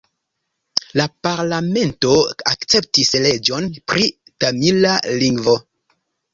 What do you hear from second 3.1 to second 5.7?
leĝon pri tamila lingvo.